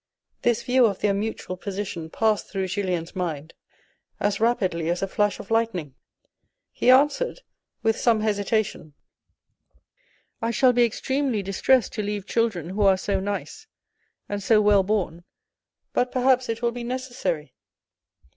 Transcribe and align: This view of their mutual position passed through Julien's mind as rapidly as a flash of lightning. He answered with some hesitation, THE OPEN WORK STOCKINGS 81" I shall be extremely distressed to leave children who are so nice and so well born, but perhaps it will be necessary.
This 0.41 0.63
view 0.63 0.87
of 0.87 0.97
their 0.97 1.13
mutual 1.13 1.55
position 1.55 2.09
passed 2.09 2.47
through 2.47 2.69
Julien's 2.69 3.15
mind 3.15 3.53
as 4.19 4.39
rapidly 4.39 4.89
as 4.89 5.03
a 5.03 5.07
flash 5.07 5.39
of 5.39 5.51
lightning. 5.51 5.93
He 6.71 6.89
answered 6.89 7.41
with 7.83 7.99
some 7.99 8.21
hesitation, 8.21 8.81
THE 8.81 8.87
OPEN 8.87 8.93
WORK 9.77 9.85
STOCKINGS 9.85 10.43
81" 10.43 10.47
I 10.47 10.51
shall 10.57 10.73
be 10.73 10.85
extremely 10.85 11.43
distressed 11.43 11.93
to 11.93 12.01
leave 12.01 12.25
children 12.25 12.69
who 12.71 12.81
are 12.81 12.97
so 12.97 13.19
nice 13.19 13.67
and 14.27 14.41
so 14.41 14.59
well 14.59 14.81
born, 14.81 15.23
but 15.93 16.11
perhaps 16.11 16.49
it 16.49 16.63
will 16.63 16.71
be 16.71 16.83
necessary. 16.83 17.53